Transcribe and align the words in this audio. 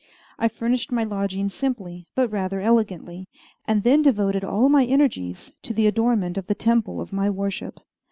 I 0.39 0.47
furnished 0.47 0.91
my 0.91 1.03
lodgings 1.03 1.53
simply, 1.53 2.07
but 2.15 2.31
rather 2.31 2.59
elegantly, 2.59 3.29
and 3.65 3.83
then 3.83 4.01
devoted 4.01 4.43
all 4.43 4.67
my 4.67 4.83
energies 4.83 5.53
to 5.61 5.75
the 5.75 5.85
adornment 5.85 6.39
of 6.39 6.47
the 6.47 6.55
temple 6.55 6.99
of 6.99 7.13
my 7.13 7.29
worship. 7.29 7.79